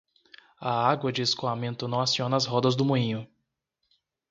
A 0.59 0.67
água 0.89 1.11
de 1.11 1.21
escoamento 1.21 1.87
não 1.87 2.01
aciona 2.01 2.35
as 2.35 2.47
rodas 2.47 2.75
do 2.75 2.83
moinho. 2.83 3.29